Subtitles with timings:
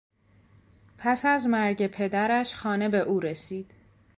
[0.97, 3.73] پس از مرگ پدرش خانه به او رسید.